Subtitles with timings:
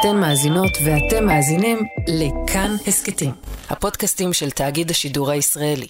[0.00, 3.30] אתן מאזינות ואתם מאזינים לכאן הסכתים,
[3.68, 5.86] הפודקאסטים של תאגיד השידור הישראלי.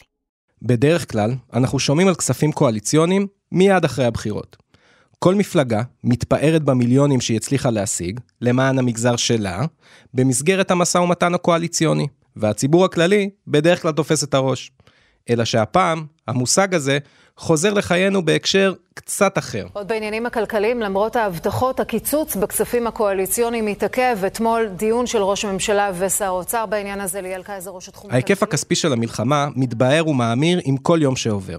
[0.63, 4.57] בדרך כלל, אנחנו שומעים על כספים קואליציוניים מיד אחרי הבחירות.
[5.19, 9.65] כל מפלגה מתפארת במיליונים שהיא הצליחה להשיג, למען המגזר שלה,
[10.15, 12.07] במסגרת המשא ומתן הקואליציוני,
[12.37, 14.71] והציבור הכללי בדרך כלל תופס את הראש.
[15.31, 16.99] אלא שהפעם, המושג הזה
[17.37, 19.67] חוזר לחיינו בהקשר קצת אחר.
[19.73, 24.19] עוד בעניינים הכלכליים, למרות ההבטחות, הקיצוץ בכספים הקואליציוניים מתעכב.
[24.27, 28.75] אתמול דיון של ראש הממשלה ושר האוצר בעניין הזה, ליאל קייזר, ראש התחום ההיקף הכספי
[28.75, 31.59] של המלחמה מתבהר ומאמיר עם כל יום שעובר.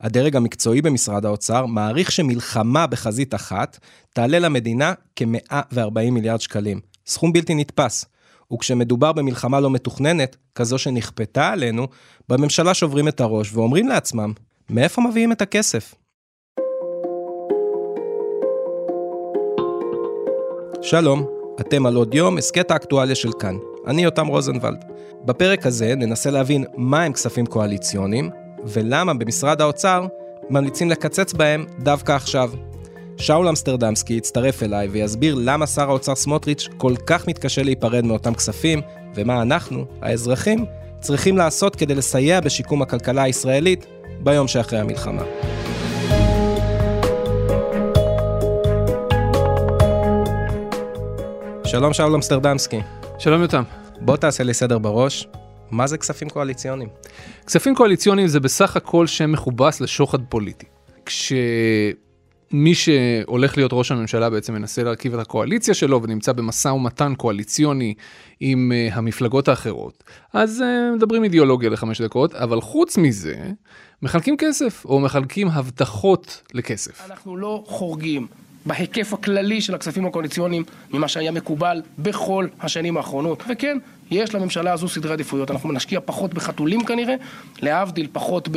[0.00, 3.78] הדרג המקצועי במשרד האוצר מעריך שמלחמה בחזית אחת
[4.14, 6.80] תעלה למדינה כ-140 מיליארד שקלים.
[7.06, 8.04] סכום בלתי נתפס.
[8.52, 11.86] וכשמדובר במלחמה לא מתוכננת, כזו שנכפתה עלינו,
[12.28, 14.32] בממשלה שוברים את הראש ואומרים לעצמם,
[14.70, 15.94] מאיפה מביאים את הכסף?
[20.82, 21.26] שלום,
[21.60, 23.56] אתם על עוד יום, הסכת האקטואליה של כאן.
[23.86, 24.84] אני יותם רוזנבלד.
[25.24, 28.30] בפרק הזה ננסה להבין מה הם כספים קואליציוניים,
[28.64, 30.06] ולמה במשרד האוצר
[30.50, 32.50] ממליצים לקצץ בהם דווקא עכשיו.
[33.20, 38.80] שאול אמסטרדמסקי יצטרף אליי ויסביר למה שר האוצר סמוטריץ' כל כך מתקשה להיפרד מאותם כספים,
[39.14, 40.64] ומה אנחנו, האזרחים,
[41.00, 43.86] צריכים לעשות כדי לסייע בשיקום הכלכלה הישראלית
[44.20, 45.22] ביום שאחרי המלחמה.
[51.64, 52.80] שלום שאול אמסטרדמסקי.
[53.18, 53.62] שלום יותם.
[54.00, 55.28] בוא תעשה לי סדר בראש,
[55.70, 56.88] מה זה כספים קואליציוניים?
[57.46, 60.66] כספים קואליציוניים זה בסך הכל שם מכובס לשוחד פוליטי.
[62.50, 67.94] כשמי שהולך להיות ראש הממשלה בעצם מנסה להרכיב את הקואליציה שלו ונמצא במשא ומתן קואליציוני
[68.40, 73.36] עם uh, המפלגות האחרות, אז uh, מדברים אידיאולוגיה לחמש דקות, אבל חוץ מזה,
[74.02, 77.10] מחלקים כסף או מחלקים הבטחות לכסף.
[77.10, 78.26] אנחנו לא חורגים
[78.66, 83.42] בהיקף הכללי של הכספים הקואליציוניים ממה שהיה מקובל בכל השנים האחרונות.
[83.48, 83.78] וכן,
[84.10, 85.50] יש לממשלה הזו סדרי עדיפויות.
[85.50, 87.14] אנחנו נשקיע פחות בחתולים כנראה,
[87.62, 88.48] להבדיל פחות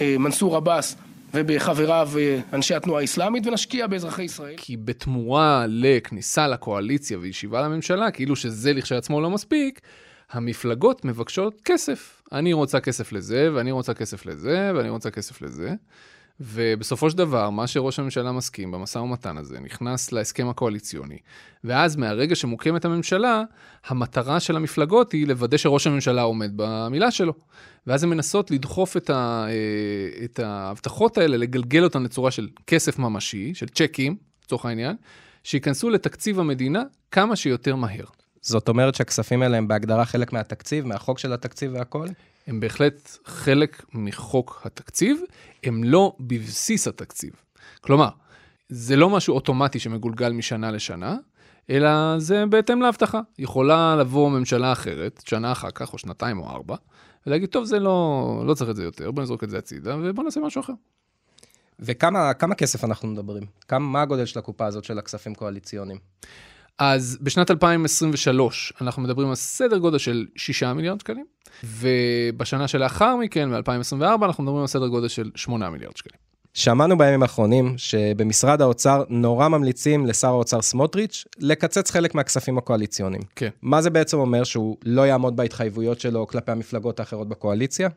[0.00, 0.96] במנסור עבאס
[1.34, 2.10] ובחבריו
[2.52, 4.54] אנשי התנועה האסלאמית, ונשקיע באזרחי ישראל.
[4.56, 9.80] כי בתמורה לכניסה לקואליציה וישיבה לממשלה, כאילו שזה לכשעצמו לא מספיק,
[10.30, 12.22] המפלגות מבקשות כסף.
[12.32, 15.74] אני רוצה כסף לזה, ואני רוצה כסף לזה, ואני רוצה כסף לזה.
[16.40, 21.18] ובסופו של דבר, מה שראש הממשלה מסכים במשא ומתן הזה, נכנס להסכם הקואליציוני,
[21.64, 23.42] ואז מהרגע שמוקמת הממשלה,
[23.86, 27.32] המטרה של המפלגות היא לוודא שראש הממשלה עומד במילה שלו.
[27.86, 32.98] ואז הן מנסות לדחוף את, ה, אה, את ההבטחות האלה, לגלגל אותן לצורה של כסף
[32.98, 34.96] ממשי, של צ'קים, לצורך העניין,
[35.44, 38.04] שייכנסו לתקציב המדינה כמה שיותר מהר.
[38.44, 42.06] זאת אומרת שהכספים האלה הם בהגדרה חלק מהתקציב, מהחוק של התקציב והכל?
[42.46, 45.20] הם בהחלט חלק מחוק התקציב,
[45.62, 47.32] הם לא בבסיס התקציב.
[47.80, 48.08] כלומר,
[48.68, 51.16] זה לא משהו אוטומטי שמגולגל משנה לשנה,
[51.70, 53.20] אלא זה בהתאם להבטחה.
[53.38, 56.76] יכולה לבוא ממשלה אחרת, שנה אחר כך, או שנתיים או ארבע,
[57.26, 60.24] ולהגיד, טוב, זה לא, לא צריך את זה יותר, בוא נזרוק את זה הצידה, ובוא
[60.24, 60.72] נעשה משהו אחר.
[61.78, 63.46] וכמה כסף אנחנו מדברים?
[63.68, 65.98] כמה, מה הגודל של הקופה הזאת של הכספים קואליציוניים?
[66.78, 71.24] אז בשנת 2023 אנחנו מדברים על סדר גודל של 6 מיליארד שקלים,
[71.64, 76.24] ובשנה שלאחר מכן, ב-2024, אנחנו מדברים על סדר גודל של 8 מיליארד שקלים.
[76.54, 83.22] שמענו בימים האחרונים שבמשרד האוצר נורא ממליצים לשר האוצר סמוטריץ' לקצץ חלק מהכספים הקואליציוניים.
[83.36, 83.48] כן.
[83.62, 87.88] מה זה בעצם אומר, שהוא לא יעמוד בהתחייבויות שלו כלפי המפלגות האחרות בקואליציה?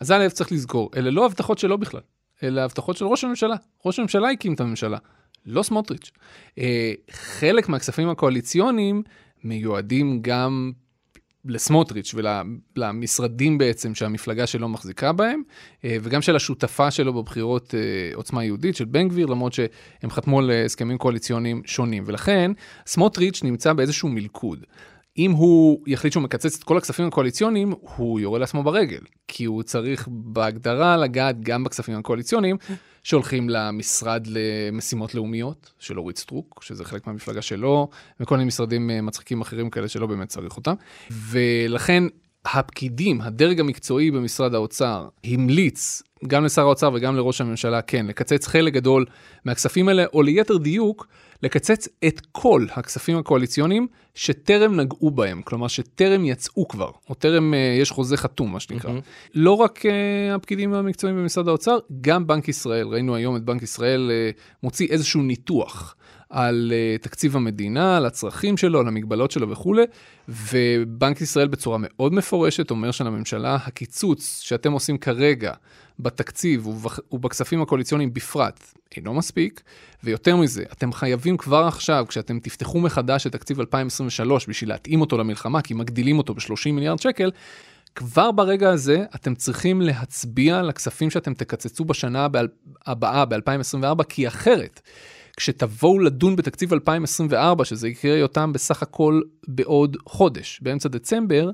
[0.00, 2.00] אז א', צריך לזכור, אלה לא הבטחות שלו בכלל,
[2.42, 3.56] אלה הבטחות של ראש הממשלה.
[3.86, 4.98] ראש הממשלה הקים את הממשלה.
[5.46, 6.10] לא סמוטריץ'.
[6.58, 9.02] אה, חלק מהכספים הקואליציוניים
[9.44, 10.72] מיועדים גם
[11.44, 12.14] לסמוטריץ'
[12.76, 15.42] ולמשרדים בעצם שהמפלגה שלו מחזיקה בהם,
[15.84, 17.80] אה, וגם של השותפה שלו בבחירות אה,
[18.14, 22.04] עוצמה יהודית של בן גביר, למרות שהם חתמו על הסכמים קואליציוניים שונים.
[22.06, 22.52] ולכן
[22.86, 24.64] סמוטריץ' נמצא באיזשהו מלכוד.
[25.18, 29.62] אם הוא יחליט שהוא מקצץ את כל הכספים הקואליציוניים, הוא יורה לעצמו ברגל, כי הוא
[29.62, 32.56] צריך בהגדרה לגעת גם בכספים הקואליציוניים
[33.02, 37.88] שהולכים למשרד למשימות לאומיות של אורית סטרוק, שזה חלק מהמפלגה שלו,
[38.20, 40.74] וכל מיני משרדים אה, מצחיקים אחרים כאלה שלא באמת צריך אותם.
[41.10, 42.04] ולכן
[42.44, 48.72] הפקידים, הדרג המקצועי במשרד האוצר, המליץ גם לשר האוצר וגם לראש הממשלה, כן, לקצץ חלק
[48.72, 49.06] גדול
[49.44, 51.06] מהכספים האלה, או ליתר דיוק,
[51.42, 57.80] לקצץ את כל הכספים הקואליציוניים שטרם נגעו בהם, כלומר שטרם יצאו כבר, או טרם uh,
[57.80, 58.90] יש חוזה חתום, מה שנקרא.
[58.90, 59.30] Mm-hmm.
[59.34, 64.10] לא רק uh, הפקידים המקצועיים במשרד האוצר, גם בנק ישראל, ראינו היום את בנק ישראל
[64.10, 65.96] uh, מוציא איזשהו ניתוח
[66.32, 69.82] על uh, תקציב המדינה, על הצרכים שלו, על המגבלות שלו וכולי,
[70.28, 75.52] ובנק ישראל בצורה מאוד מפורשת אומר שלממשלה, הקיצוץ שאתם עושים כרגע
[75.98, 76.66] בתקציב
[77.12, 79.62] ובכספים הקואליציוניים בפרט, אינו מספיק,
[80.04, 85.18] ויותר מזה, אתם חייבים כבר עכשיו, כשאתם תפתחו מחדש את תקציב 2023 בשביל להתאים אותו
[85.18, 87.30] למלחמה, כי מגדילים אותו ב-30 מיליארד שקל,
[87.94, 92.26] כבר ברגע הזה אתם צריכים להצביע על הכספים שאתם תקצצו בשנה
[92.86, 94.80] הבאה, ב-2024, כי אחרת,
[95.36, 101.50] כשתבואו לדון בתקציב 2024, שזה יקרה אותם בסך הכל בעוד חודש, באמצע דצמבר,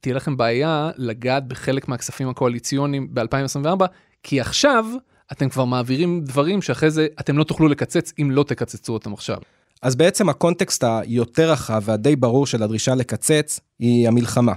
[0.00, 3.84] תהיה לכם בעיה לגעת בחלק מהכספים הקואליציוניים ב-2024,
[4.22, 4.86] כי עכשיו
[5.32, 9.36] אתם כבר מעבירים דברים שאחרי זה אתם לא תוכלו לקצץ אם לא תקצצו אותם עכשיו.
[9.82, 14.52] אז בעצם הקונטקסט היותר רחב והדי ברור של הדרישה לקצץ היא המלחמה.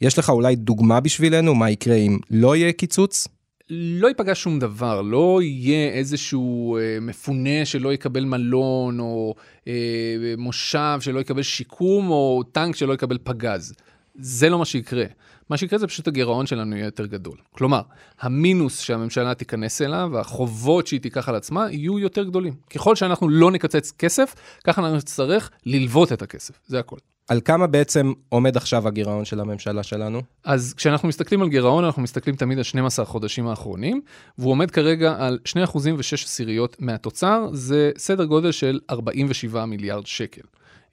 [0.00, 3.28] יש לך אולי דוגמה בשבילנו מה יקרה אם לא יהיה קיצוץ?
[3.70, 9.34] לא ייפגע שום דבר, לא יהיה איזשהו אה, מפונה שלא יקבל מלון, או
[9.68, 13.74] אה, מושב שלא יקבל שיקום, או טנק שלא יקבל פגז.
[14.14, 15.04] זה לא מה שיקרה.
[15.50, 17.36] מה שיקרה זה פשוט הגירעון שלנו יהיה יותר גדול.
[17.52, 17.80] כלומר,
[18.20, 22.54] המינוס שהממשלה תיכנס אליו, והחובות שהיא תיקח על עצמה, יהיו יותר גדולים.
[22.70, 24.34] ככל שאנחנו לא נקצץ כסף,
[24.64, 26.96] ככה אנחנו נצטרך ללוות את הכסף, זה הכל.
[27.28, 30.22] על כמה בעצם עומד עכשיו הגירעון של הממשלה שלנו?
[30.44, 34.00] אז כשאנחנו מסתכלים על גירעון, אנחנו מסתכלים תמיד על 12 חודשים האחרונים,
[34.38, 40.42] והוא עומד כרגע על 2% ו-6 עשיריות מהתוצר, זה סדר גודל של 47 מיליארד שקל.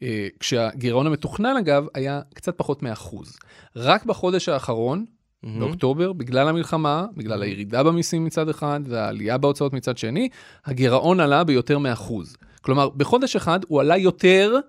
[0.03, 3.37] אה, כשהגירעון המתוכנן אגב היה קצת פחות מאחוז.
[3.75, 5.47] רק בחודש האחרון, mm-hmm.
[5.59, 10.29] באוקטובר, בגלל המלחמה, בגלל הירידה במיסים מצד אחד והעלייה בהוצאות מצד שני,
[10.65, 12.35] הגירעון עלה ביותר מאחוז.
[12.61, 14.59] כלומר, בחודש אחד הוא עלה יותר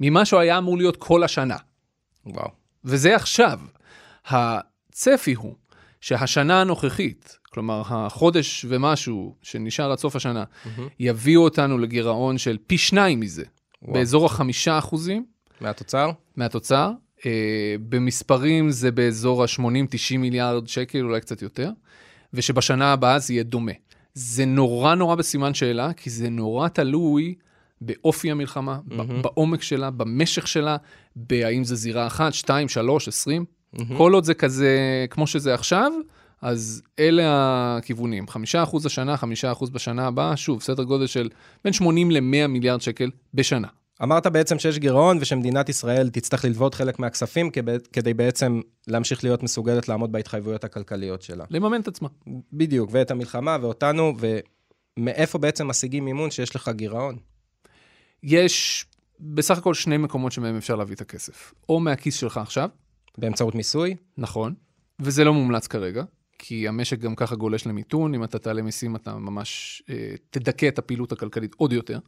[0.00, 1.56] ממה שהוא היה אמור להיות כל השנה.
[2.26, 2.48] וואו.
[2.84, 3.60] וזה עכשיו.
[4.26, 5.54] הצפי הוא
[6.00, 10.80] שהשנה הנוכחית, כלומר החודש ומשהו שנשאר עד סוף השנה, mm-hmm.
[10.98, 13.44] יביאו אותנו לגירעון של פי שניים מזה,
[13.82, 13.94] וואו.
[13.94, 15.24] באזור החמישה אחוזים.
[15.60, 16.10] מהתוצר?
[16.36, 16.92] מהתוצר.
[17.18, 17.24] Uh,
[17.88, 21.70] במספרים זה באזור ה-80-90 מיליארד שקל, אולי קצת יותר,
[22.34, 23.72] ושבשנה הבאה זה יהיה דומה.
[24.14, 27.34] זה נורא נורא בסימן שאלה, כי זה נורא תלוי
[27.80, 29.22] באופי המלחמה, mm-hmm.
[29.22, 30.76] בעומק שלה, במשך שלה,
[31.16, 33.44] בהאם זה זירה אחת, שתיים, שלוש, עשרים.
[33.76, 33.96] Mm-hmm.
[33.96, 35.92] כל עוד זה כזה, כמו שזה עכשיו,
[36.42, 37.24] אז אלה
[37.78, 38.28] הכיוונים.
[38.28, 41.28] חמישה אחוז השנה, חמישה אחוז בשנה הבאה, שוב, סדר גודל של
[41.64, 43.68] בין 80 ל-100 מיליארד שקל בשנה.
[44.02, 47.50] אמרת בעצם שיש גירעון ושמדינת ישראל תצטרך ללוות חלק מהכספים
[47.92, 51.44] כדי בעצם להמשיך להיות מסוגלת לעמוד בהתחייבויות הכלכליות שלה.
[51.50, 52.08] לממן את עצמה.
[52.52, 54.14] בדיוק, ואת המלחמה ואותנו,
[54.98, 57.16] ומאיפה בעצם משיגים מימון שיש לך גירעון?
[58.24, 58.86] יש
[59.20, 61.54] בסך הכל שני מקומות שמהם אפשר להביא את הכסף.
[61.68, 62.68] או מהכיס שלך עכשיו.
[63.18, 63.96] באמצעות מיסוי?
[64.18, 64.54] נכון,
[65.00, 66.04] וזה לא מומלץ כרגע,
[66.38, 70.78] כי המשק גם ככה גולש למיתון, אם אתה תעלה מיסים אתה ממש אה, תדכא את
[70.78, 71.98] הפעילות הכלכלית עוד יותר.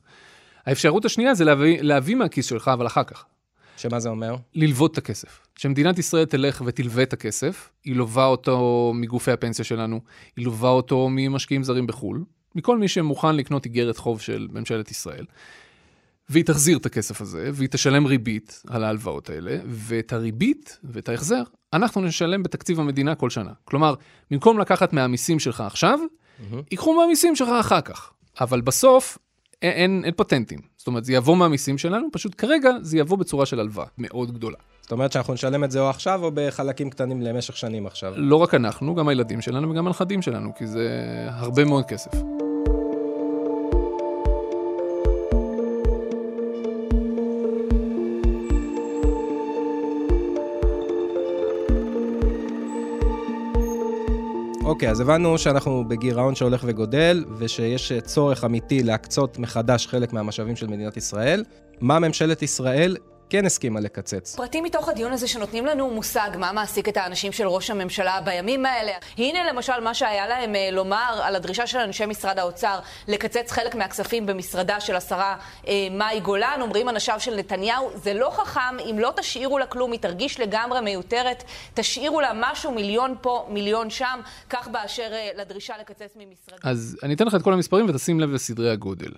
[0.67, 3.25] האפשרות השנייה זה להביא, להביא מהכיס שלך, אבל אחר כך.
[3.77, 4.37] שמה זה אומר?
[4.55, 5.47] ללוות את הכסף.
[5.55, 10.01] כשמדינת ישראל תלך ותלווה את הכסף, היא לובה אותו מגופי הפנסיה שלנו,
[10.37, 12.25] היא לובה אותו ממשקיעים זרים בחו"ל,
[12.55, 15.25] מכל מי שמוכן לקנות איגרת חוב של ממשלת ישראל.
[16.29, 21.43] והיא תחזיר את הכסף הזה, והיא תשלם ריבית על ההלוואות האלה, ואת הריבית ואת ההחזר,
[21.73, 23.53] אנחנו נשלם בתקציב המדינה כל שנה.
[23.65, 23.95] כלומר,
[24.31, 26.55] במקום לקחת מהמיסים שלך עכשיו, mm-hmm.
[26.71, 28.11] ייקחו מהמיסים שלך אחר כך.
[28.41, 29.19] אבל בסוף,
[29.63, 30.59] אין, אין, אין פטנטים.
[30.77, 34.59] זאת אומרת, זה יבוא מהמיסים שלנו, פשוט כרגע זה יבוא בצורה של הלוואה מאוד גדולה.
[34.83, 38.13] זאת אומרת שאנחנו נשלם את זה או עכשיו, או בחלקים קטנים למשך שנים עכשיו.
[38.17, 40.89] לא רק אנחנו, גם הילדים שלנו וגם הנכדים שלנו, כי זה
[41.29, 42.11] הרבה מאוד כסף.
[54.77, 60.67] אוקיי, אז הבנו שאנחנו בגירעון שהולך וגודל, ושיש צורך אמיתי להקצות מחדש חלק מהמשאבים של
[60.67, 61.45] מדינת ישראל.
[61.81, 62.97] מה ממשלת ישראל
[63.31, 64.37] כן הסכימה לקצץ.
[64.37, 68.67] פרטים מתוך הדיון הזה שנותנים לנו מושג מה מעסיק את האנשים של ראש הממשלה בימים
[68.67, 68.93] האלה.
[69.19, 72.79] הנה למשל מה שהיה להם אה, לומר על הדרישה של אנשי משרד האוצר
[73.09, 75.37] לקצץ חלק מהכספים במשרדה של השרה
[75.69, 76.59] אה, מאי גולן.
[76.61, 80.81] אומרים אנשיו של נתניהו, זה לא חכם, אם לא תשאירו לה כלום, היא תרגיש לגמרי
[80.81, 81.45] מיותרת.
[81.75, 86.71] תשאירו לה משהו, מיליון פה, מיליון שם, כך באשר אה, לדרישה לקצץ ממשרדה.
[86.71, 89.11] אז אני אתן לך את כל המספרים ותשים לב לסדרי הגודל.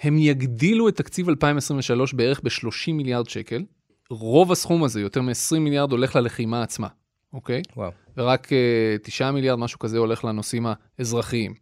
[0.00, 3.64] הם יגדילו את תקציב 2023 בערך ב-30 מיליארד שקל.
[4.10, 6.88] רוב הסכום הזה, יותר מ-20 מיליארד, הולך ללחימה עצמה,
[7.32, 7.62] אוקיי?
[7.76, 7.90] וואו.
[8.16, 10.66] ורק uh, אה, 9 מיליארד, משהו כזה, הולך לנושאים
[10.98, 11.54] האזרחיים.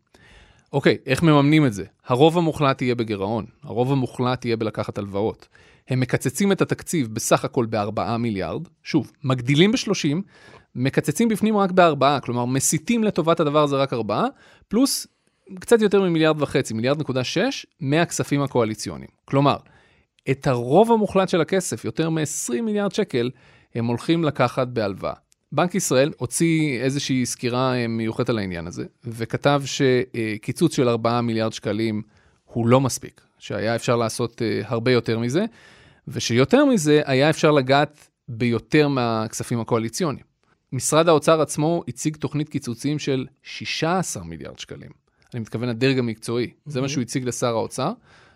[0.73, 1.85] אוקיי, איך מממנים את זה?
[2.07, 5.49] הרוב המוחלט יהיה בגירעון, הרוב המוחלט יהיה בלקחת הלוואות.
[5.89, 10.17] הם מקצצים את התקציב בסך הכל ב-4 מיליארד, שוב, מגדילים ב-30,
[10.75, 14.25] מקצצים בפנים רק ב-4, כלומר מסיטים לטובת הדבר הזה רק 4,
[14.69, 15.07] פלוס
[15.61, 19.11] קצת יותר ממיליארד וחצי, מיליארד נקודה שש, מהכספים הקואליציוניים.
[19.25, 19.57] כלומר,
[20.31, 23.31] את הרוב המוחלט של הכסף, יותר מ-20 מיליארד שקל,
[23.75, 25.15] הם הולכים לקחת בהלוואה.
[25.53, 31.53] בנק ישראל הוציא איזושהי סקירה אה, מיוחדת על העניין הזה, וכתב שקיצוץ של 4 מיליארד
[31.53, 32.03] שקלים
[32.45, 35.45] הוא לא מספיק, שהיה אפשר לעשות אה, הרבה יותר מזה,
[36.09, 40.25] ושיותר מזה היה אפשר לגעת ביותר מהכספים הקואליציוניים.
[40.73, 45.08] משרד האוצר עצמו הציג תוכנית קיצוצים של 16 מיליארד שקלים.
[45.35, 46.71] אני מתכוון לדרג המקצועי, mm-hmm.
[46.71, 47.93] זה מה שהוא הציג לשר האוצר.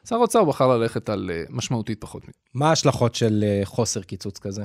[0.08, 2.22] שר האוצר בחר ללכת על uh, משמעותית פחות.
[2.54, 4.64] מה ההשלכות של uh, חוסר קיצוץ כזה?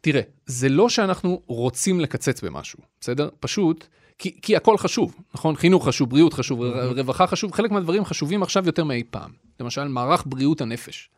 [0.00, 3.28] תראה, זה לא שאנחנו רוצים לקצץ במשהו, בסדר?
[3.40, 3.86] פשוט,
[4.18, 5.56] כי, כי הכל חשוב, נכון?
[5.56, 6.96] חינוך חשוב, בריאות חשוב, mm-hmm.
[6.96, 9.30] רווחה חשוב, חלק מהדברים חשובים עכשיו יותר מאי פעם.
[9.60, 11.10] למשל, מערך בריאות הנפש.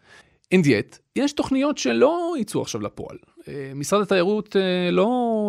[0.52, 3.16] אין דיאט, יש תוכניות שלא יצאו עכשיו לפועל.
[3.48, 4.90] אה, משרד התיירות אה,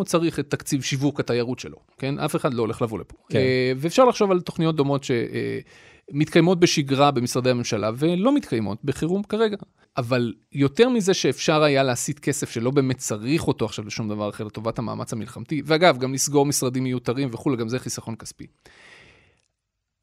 [0.02, 2.18] לא צריך את תקציב שיווק התיירות שלו, כן?
[2.18, 3.16] אף אחד לא הולך לבוא לפה.
[3.28, 3.38] כן.
[3.38, 9.56] אה, ואפשר לחשוב על תוכניות דומות שמתקיימות בשגרה במשרדי הממשלה ולא מתקיימות בחירום כרגע.
[9.96, 14.44] אבל יותר מזה שאפשר היה להסיט כסף שלא באמת צריך אותו עכשיו לשום דבר אחר
[14.44, 18.46] לטובת המאמץ המלחמתי, ואגב, גם לסגור משרדים מיותרים וכולי, גם זה חיסכון כספי.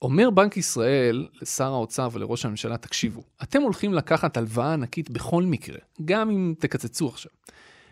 [0.01, 5.79] אומר בנק ישראל לשר האוצר ולראש הממשלה, תקשיבו, אתם הולכים לקחת הלוואה ענקית בכל מקרה,
[6.05, 7.31] גם אם תקצצו עכשיו.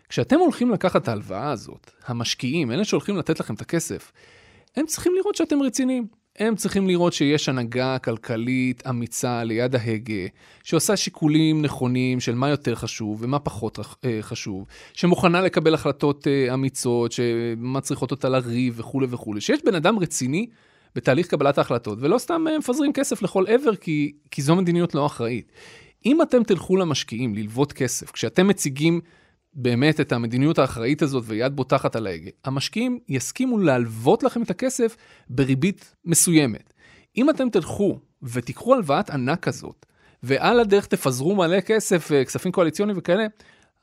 [0.09, 4.11] כשאתם הולכים לקחת את ההלוואה הזאת, המשקיעים, אלה שהולכים לתת לכם את הכסף,
[4.75, 6.07] הם צריכים לראות שאתם רציניים.
[6.39, 10.27] הם צריכים לראות שיש הנהגה כלכלית אמיצה ליד ההגה,
[10.63, 16.53] שעושה שיקולים נכונים של מה יותר חשוב ומה פחות אה, חשוב, שמוכנה לקבל החלטות אה,
[16.53, 19.41] אמיצות, שמצריכות אותה לריב וכולי וכולי.
[19.41, 20.47] שיש בן אדם רציני
[20.95, 25.05] בתהליך קבלת ההחלטות, ולא סתם אה, מפזרים כסף לכל עבר, כי, כי זו מדיניות לא
[25.05, 25.51] אחראית.
[26.05, 29.01] אם אתם תלכו למשקיעים ללוות כסף, כשאתם מציגים
[29.57, 34.95] באמת את המדיניות האחראית הזאת ויד בוטחת על ההגה, המשקיעים יסכימו להלוות לכם את הכסף
[35.29, 36.73] בריבית מסוימת.
[37.17, 39.85] אם אתם תלכו ותיקחו הלוואת ענק כזאת,
[40.23, 43.25] ועל הדרך תפזרו מלא כסף, אה, כספים קואליציוניים וכאלה,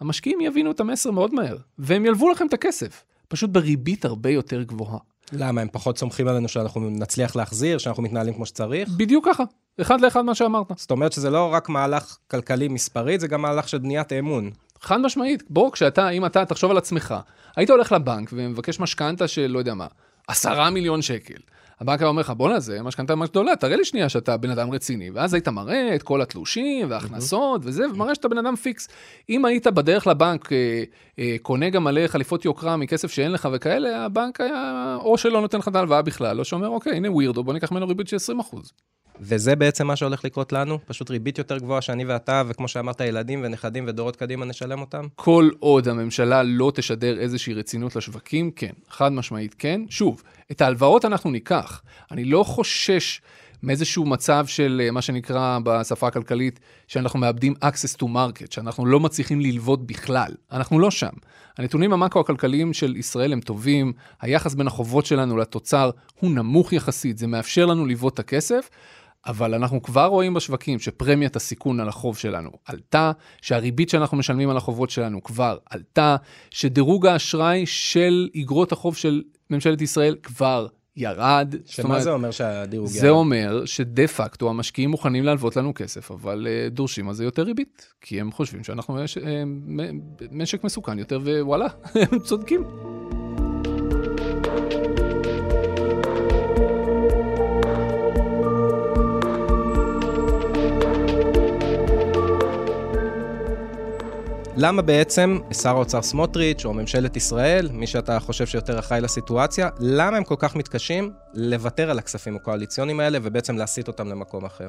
[0.01, 4.63] המשקיעים יבינו את המסר מאוד מהר, והם ילוו לכם את הכסף, פשוט בריבית הרבה יותר
[4.63, 4.99] גבוהה.
[5.33, 8.89] למה, הם פחות סומכים עלינו שאנחנו נצליח להחזיר, שאנחנו מתנהלים כמו שצריך?
[8.97, 9.45] בדיוק ככה,
[9.81, 10.73] אחד לאחד מה שאמרת.
[10.77, 14.51] זאת אומרת שזה לא רק מהלך כלכלי מספרית, זה גם מהלך של בניית אמון.
[14.81, 15.43] חד משמעית.
[15.51, 17.15] בוא, כשאתה, אם אתה, תחשוב על עצמך,
[17.57, 19.87] היית הולך לבנק ומבקש משכנתה של, לא יודע מה,
[20.29, 21.39] עשרה מיליון שקל.
[21.81, 24.71] הבנק היה אומר לך, בואנה, זה משכנתה ממש גדולה, תראה לי שנייה שאתה בן אדם
[24.71, 25.11] רציני.
[25.11, 28.89] ואז היית מראה את כל התלושים וההכנסות וזה, ומראה שאתה בן אדם פיקס.
[29.31, 30.83] אם היית בדרך לבנק, אה,
[31.19, 35.59] אה, קונה גם מלא חליפות יוקרה מכסף שאין לך וכאלה, הבנק היה, או שלא נותן
[35.59, 38.41] לך את ההלוואה בכלל, או שאומר, אוקיי, הנה ווירדו, בוא ניקח ממנו ריבית של 20
[38.41, 38.73] אחוז.
[39.21, 40.79] וזה בעצם מה שהולך לקרות לנו?
[40.87, 45.07] פשוט ריבית יותר גבוהה שאני ואתה, וכמו שאמרת, ילדים ונכדים ודורות קדימה נשלם אותם?
[45.17, 48.73] כל עוד הממשלה לא תשדר איזושהי רצינות לשווקים, כן.
[48.91, 49.81] חד משמעית כן.
[49.89, 51.83] שוב, את ההלוואות אנחנו ניקח.
[52.11, 53.21] אני לא חושש
[53.65, 59.01] מאיזשהו מצב של אה, מה שנקרא בשפה הכלכלית, שאנחנו מאבדים access to market, שאנחנו לא
[59.01, 60.33] מצליחים ללוות בכלל.
[60.53, 61.13] אנחנו לא שם.
[61.59, 65.91] הנתונים המקרו-הכלכליים של ישראל הם טובים, היחס בין החובות שלנו לתוצר
[66.21, 68.69] הוא נמוך יחסית, זה מאפשר לנו ללוות את הכסף.
[69.27, 73.13] אבל אנחנו כבר רואים בשווקים שפרמיית הסיכון על החוב שלנו עלתה,
[73.43, 76.17] שהריבית שאנחנו משלמים על החובות שלנו כבר עלתה,
[76.51, 80.67] שדירוג האשראי של איגרות החוב של ממשלת ישראל כבר
[80.97, 81.55] ירד.
[81.67, 83.01] שמה אומרת, זה אומר שהדירוג ירד?
[83.01, 87.43] זה אומר שדה פקטו המשקיעים מוכנים להלוות לנו כסף, אבל uh, דורשים על זה יותר
[87.43, 89.21] ריבית, כי הם חושבים שאנחנו מש, uh,
[90.33, 91.67] משק מסוכן יותר, ווואלה,
[92.13, 92.65] הם צודקים.
[104.57, 110.17] למה בעצם שר האוצר סמוטריץ' או ממשלת ישראל, מי שאתה חושב שיותר אחראי לסיטואציה, למה
[110.17, 114.69] הם כל כך מתקשים לוותר על הכספים הקואליציוניים האלה ובעצם להסיט אותם למקום אחר?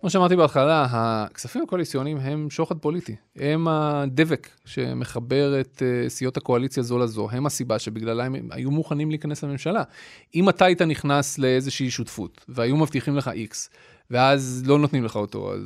[0.00, 3.16] כמו שאמרתי בהתחלה, הכספים הקואליציוניים הם שוחד פוליטי.
[3.36, 9.10] הם הדבק שמחבר את uh, סיעות הקואליציה זו לזו, הם הסיבה שבגללה הם היו מוכנים
[9.10, 9.82] להיכנס לממשלה.
[10.34, 13.70] אם אתה היית נכנס לאיזושהי שותפות והיו מבטיחים לך איקס,
[14.12, 15.60] ואז לא נותנים לך אותו, אז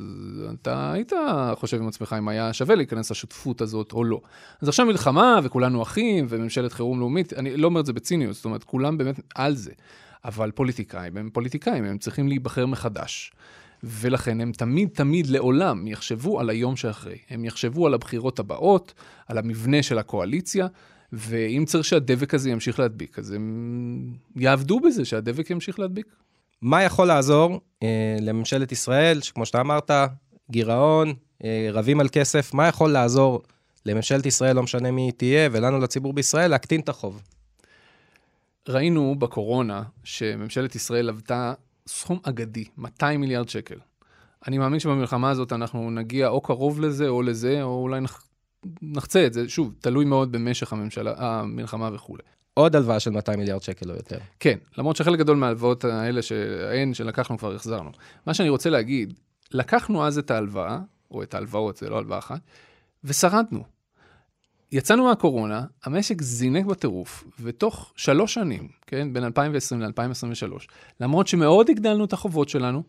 [0.53, 1.11] אתה היית
[1.55, 4.21] חושב עם עצמך אם היה שווה להיכנס לשותפות הזאת או לא.
[4.61, 8.45] אז עכשיו מלחמה וכולנו אחים וממשלת חירום לאומית, אני לא אומר את זה בציניות, זאת
[8.45, 9.71] אומרת, כולם באמת על זה.
[10.25, 13.31] אבל פוליטיקאים הם פוליטיקאים, הם צריכים להיבחר מחדש.
[13.83, 17.17] ולכן הם תמיד תמיד לעולם יחשבו על היום שאחרי.
[17.29, 18.93] הם יחשבו על הבחירות הבאות,
[19.27, 20.67] על המבנה של הקואליציה,
[21.13, 26.07] ואם צריך שהדבק הזה ימשיך להדביק, אז הם יעבדו בזה שהדבק ימשיך להדביק.
[26.61, 29.91] מה יכול לעזור אה, לממשלת ישראל, שכמו שאתה אמרת,
[30.51, 33.41] גירעון, אה, רבים על כסף, מה יכול לעזור
[33.85, 37.21] לממשלת ישראל, לא משנה מי תהיה, ולנו לציבור בישראל, להקטין את החוב?
[38.69, 41.53] ראינו בקורונה שממשלת ישראל עבדה
[41.87, 43.79] סכום אגדי, 200 מיליארד שקל.
[44.47, 48.23] אני מאמין שבמלחמה הזאת אנחנו נגיע או קרוב לזה או לזה, או אולי נח...
[48.81, 52.23] נחצה את זה, שוב, תלוי מאוד במשך הממשלה, המלחמה וכולי.
[52.57, 54.17] עוד הלוואה של 200 מיליארד שקל או יותר.
[54.39, 57.89] כן, למרות שחלק גדול מההלוואות האלה שהן שלקחנו כבר החזרנו.
[58.25, 59.13] מה שאני רוצה להגיד,
[59.51, 60.79] לקחנו אז את ההלוואה,
[61.11, 62.39] או את ההלוואות, זה לא הלוואה אחת,
[63.03, 63.63] ושרדנו.
[64.71, 70.67] יצאנו מהקורונה, המשק זינק בטירוף, ותוך שלוש שנים, כן, בין 2020 ל-2023,
[70.99, 72.83] למרות שמאוד הגדלנו את החובות שלנו,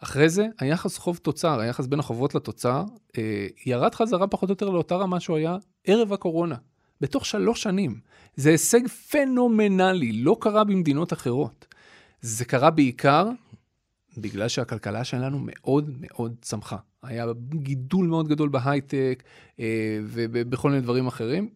[0.00, 2.84] אחרי זה היחס חוב תוצר, היחס בין החובות לתוצר,
[3.18, 6.56] אה, ירד חזרה פחות או יותר לאותה רמה שהוא היה ערב הקורונה.
[7.00, 8.00] בתוך שלוש שנים.
[8.36, 11.66] זה הישג פנומנלי, לא קרה במדינות אחרות.
[12.20, 13.28] זה קרה בעיקר
[14.18, 16.76] בגלל שהכלכלה שלנו מאוד מאוד צמחה.
[17.02, 19.22] היה גידול מאוד גדול בהייטק
[19.60, 21.48] אה, ובכל מיני דברים אחרים.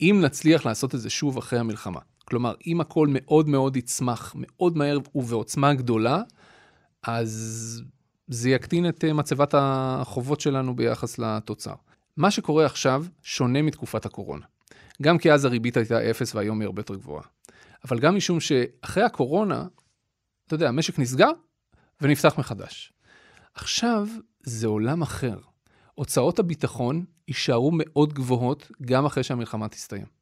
[0.00, 4.76] אם נצליח לעשות את זה שוב אחרי המלחמה, כלומר, אם הכל מאוד מאוד יצמח מאוד
[4.76, 6.22] מהר ובעוצמה גדולה,
[7.02, 7.82] אז
[8.28, 11.74] זה יקטין את אה, מצבת החובות שלנו ביחס לתוצר.
[12.16, 14.46] מה שקורה עכשיו שונה מתקופת הקורונה.
[15.02, 17.24] גם כי אז הריבית הייתה אפס והיום היא הרבה יותר גבוהה.
[17.84, 19.66] אבל גם משום שאחרי הקורונה,
[20.46, 21.30] אתה יודע, המשק נסגר
[22.00, 22.92] ונפתח מחדש.
[23.54, 24.08] עכשיו
[24.42, 25.38] זה עולם אחר.
[25.94, 30.21] הוצאות הביטחון יישארו מאוד גבוהות גם אחרי שהמלחמה תסתיים.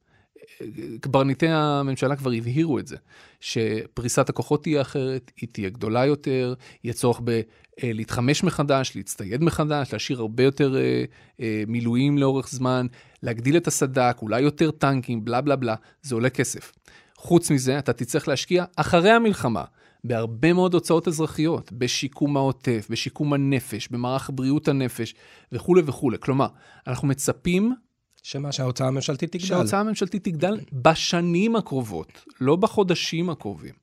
[1.00, 2.96] קברניטי הממשלה כבר הבהירו את זה,
[3.40, 6.54] שפריסת הכוחות תהיה אחרת, היא תהיה גדולה יותר,
[6.84, 11.04] יהיה צורך בלהתחמש מחדש, להצטייד מחדש, להשאיר הרבה יותר אה,
[11.40, 12.86] אה, מילואים לאורך זמן,
[13.22, 16.72] להגדיל את הסד"כ, אולי יותר טנקים, בלה בלה בלה, זה עולה כסף.
[17.16, 19.64] חוץ מזה, אתה תצטרך להשקיע אחרי המלחמה.
[20.04, 25.14] בהרבה מאוד הוצאות אזרחיות, בשיקום העוטף, בשיקום הנפש, במערך בריאות הנפש
[25.52, 26.16] וכולי וכולי.
[26.20, 26.46] כלומר,
[26.86, 27.74] אנחנו מצפים
[28.22, 29.46] שמה שההוצאה הממשלתית תגדל.
[29.46, 33.74] שההוצאה הממשלתית תגדל בשנים הקרובות, לא בחודשים הקרובים.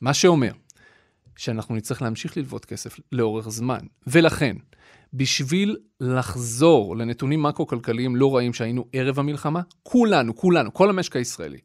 [0.00, 0.52] מה שאומר
[1.36, 3.78] שאנחנו נצטרך להמשיך ללוות כסף לאורך זמן.
[4.06, 4.56] ולכן,
[5.14, 11.58] בשביל לחזור לנתונים מקרו-כלכליים לא רעים שהיינו ערב המלחמה, כולנו, כולנו, כל המשק הישראלי,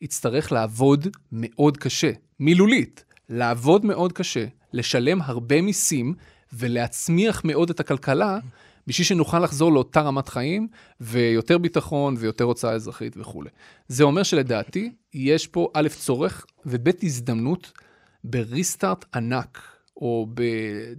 [0.00, 6.14] יצטרך לעבוד מאוד קשה, מילולית, לעבוד מאוד קשה, לשלם הרבה מיסים
[6.52, 8.38] ולהצמיח מאוד את הכלכלה.
[8.86, 10.68] בשביל שנוכל לחזור לאותה רמת חיים,
[11.00, 13.50] ויותר ביטחון ויותר הוצאה אזרחית וכולי.
[13.88, 17.72] זה אומר שלדעתי, יש פה א', צורך, וב', הזדמנות
[18.24, 19.62] בריסטארט ענק,
[19.96, 20.42] או ב...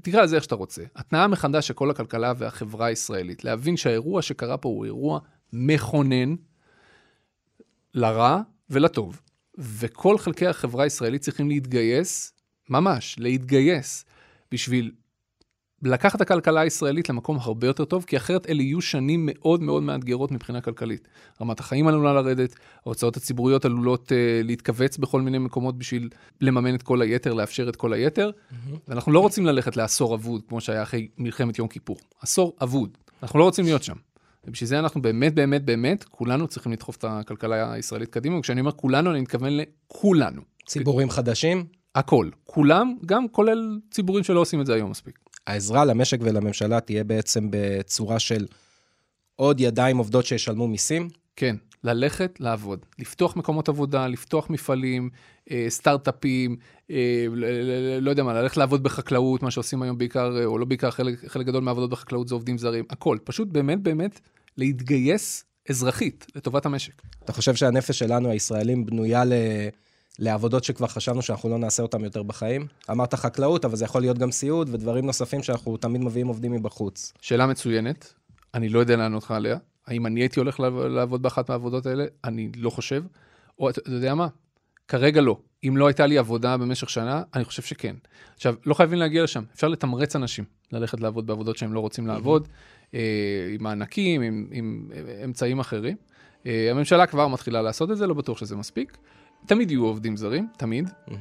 [0.02, 0.84] תקרא לזה איך שאתה רוצה.
[0.96, 3.44] התנאה מחדש של כל הכלכלה והחברה הישראלית.
[3.44, 5.20] להבין שהאירוע שקרה פה הוא אירוע
[5.54, 6.36] מכונן,
[7.94, 9.22] לרע ולטוב.
[9.58, 12.34] וכל חלקי החברה הישראלית צריכים להתגייס,
[12.70, 14.06] ממש, להתגייס,
[14.52, 14.92] בשביל
[15.84, 19.84] לקחת את הכלכלה הישראלית למקום הרבה יותר טוב, כי אחרת אלה יהיו שנים מאוד מאוד
[19.84, 21.08] מאתגרות מבחינה כלכלית.
[21.42, 24.14] רמת החיים עלולה לרדת, ההוצאות הציבוריות עלולות uh,
[24.44, 26.10] להתכווץ בכל מיני מקומות בשביל
[26.42, 28.76] לממן את כל היתר, לאפשר את כל היתר, mm-hmm.
[28.88, 31.98] ואנחנו לא רוצים ללכת לעשור אבוד, כמו שהיה אחרי מלחמת יום כיפור.
[32.22, 32.98] עשור אבוד.
[33.24, 33.96] אנחנו לא רוצים להיות שם.
[34.48, 38.72] ובשביל זה אנחנו באמת, באמת, באמת, כולנו צריכים לדחוף את הכלכלה הישראלית קדימה, וכשאני אומר
[38.72, 40.42] כולנו, אני מתכוון לכולנו.
[40.66, 41.66] ציבורים חדשים?
[41.96, 42.30] הכל.
[42.44, 45.20] כולם, גם כולל ציבורים שלא עושים את זה היום מספיק.
[45.48, 48.46] העזרה למשק ולממשלה תהיה בעצם בצורה של
[49.36, 51.10] עוד ידיים עובדות שישלמו מיסים?
[51.36, 55.10] כן, ללכת לעבוד, לפתוח מקומות עבודה, לפתוח מפעלים,
[55.52, 56.56] אה, סטארט-אפים,
[56.92, 57.26] אה,
[58.02, 61.26] לא יודע מה, ללכת לעבוד בחקלאות, מה שעושים היום בעיקר, אה, או לא בעיקר, חלק,
[61.28, 63.18] חלק גדול מהעבודות בחקלאות זה עובדים זרים, הכל.
[63.24, 64.20] פשוט באמת באמת
[64.58, 67.02] להתגייס אזרחית לטובת המשק.
[67.24, 69.34] אתה חושב שהנפש שלנו, הישראלים, בנויה ל...
[70.20, 72.68] לעבודות שכבר חשבנו שאנחנו לא נעשה אותן יותר בחיים?
[72.92, 77.14] אמרת חקלאות, אבל זה יכול להיות גם סיעוד ודברים נוספים שאנחנו תמיד מביאים עובדים מבחוץ.
[77.22, 78.14] שאלה מצוינת,
[78.54, 79.58] אני לא יודע לענות לך עליה.
[79.88, 82.06] האם אני הייתי הולך לעבוד באחת מהעבודות האלה?
[82.24, 83.04] אני לא חושב.
[83.60, 84.28] או אתה יודע מה?
[84.88, 85.38] כרגע לא.
[85.68, 87.96] אם לא הייתה לי עבודה במשך שנה, אני חושב שכן.
[88.36, 92.48] עכשיו, לא חייבים להגיע לשם, אפשר לתמרץ אנשים ללכת לעבוד בעבודות שהם לא רוצים לעבוד,
[92.94, 93.00] אה,
[93.54, 94.90] עם מענקים, עם, עם
[95.24, 95.96] אמצעים אחרים.
[96.46, 98.98] אה, הממשלה כבר מתחילה לעשות את זה, לא בטוח שזה מספיק.
[99.46, 101.12] תמיד יהיו עובדים זרים, תמיד, mm-hmm.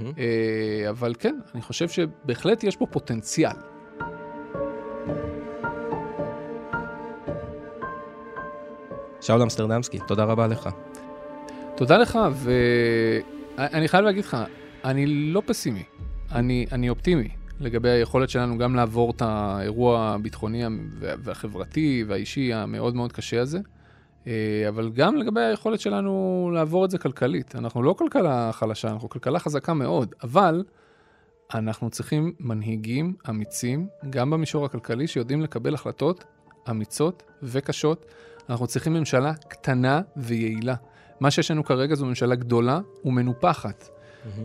[0.90, 3.52] אבל כן, אני חושב שבהחלט יש פה פוטנציאל.
[9.20, 10.68] שאול אמסטרדמסקי, תודה רבה לך.
[11.76, 12.18] תודה לך,
[13.56, 14.36] ואני חייב להגיד לך,
[14.84, 15.82] אני לא פסימי,
[16.32, 17.28] אני, אני אופטימי
[17.60, 20.62] לגבי היכולת שלנו גם לעבור את האירוע הביטחוני
[20.98, 23.58] והחברתי והאישי המאוד מאוד קשה הזה.
[24.26, 24.32] אה,
[24.68, 27.56] אבל גם לגבי היכולת שלנו לעבור את זה כלכלית.
[27.56, 30.64] אנחנו לא כלכלה חלשה, אנחנו כלכלה חזקה מאוד, אבל
[31.54, 36.24] אנחנו צריכים מנהיגים אמיצים, גם במישור הכלכלי, שיודעים לקבל החלטות
[36.70, 38.06] אמיצות וקשות.
[38.50, 40.74] אנחנו צריכים ממשלה קטנה ויעילה.
[41.20, 43.88] מה שיש לנו כרגע זו ממשלה גדולה ומנופחת.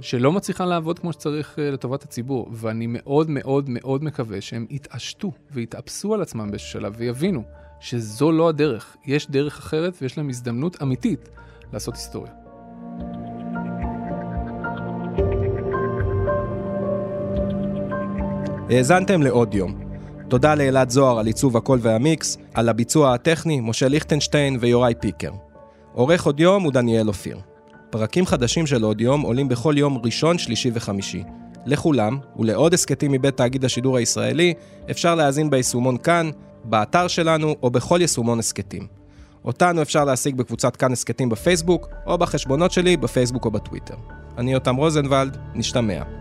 [0.01, 5.31] שלא מצליחה לעבוד כמו שצריך אה, לטובת הציבור, ואני מאוד מאוד מאוד מקווה שהם יתעשתו
[5.51, 7.43] ויתאפסו על עצמם באיזשהו שלב ויבינו
[7.81, 11.29] שזו לא הדרך, יש דרך אחרת ויש להם הזדמנות אמיתית
[11.73, 12.31] לעשות היסטוריה.
[18.69, 19.79] האזנתם לעוד יום.
[20.29, 25.31] תודה לאלעד זוהר על עיצוב הקול והמיקס, על הביצוע הטכני, משה ליכטנשטיין ויוראי פיקר.
[25.93, 27.39] עורך עוד יום הוא דניאל אופיר.
[27.89, 31.23] פרקים חדשים של עוד יום עולים בכל יום ראשון, שלישי וחמישי.
[31.65, 34.53] לכולם, ולעוד הסכתים מבית תאגיד השידור הישראלי,
[34.91, 36.31] אפשר להאזין ביישומון כאן,
[36.63, 38.87] באתר שלנו או בכל יישומון הסכתים.
[39.45, 43.95] אותנו אפשר להשיג בקבוצת כאן הסכתים בפייסבוק, או בחשבונות שלי בפייסבוק או בטוויטר.
[44.37, 46.20] אני יותם רוזנבלד, נשתמע.